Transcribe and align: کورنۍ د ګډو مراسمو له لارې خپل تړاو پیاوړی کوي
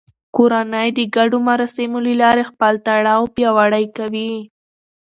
کورنۍ 0.35 0.89
د 0.97 0.99
ګډو 1.15 1.37
مراسمو 1.49 1.99
له 2.05 2.13
لارې 2.21 2.43
خپل 2.51 2.73
تړاو 2.85 3.31
پیاوړی 3.35 3.85
کوي 3.97 4.33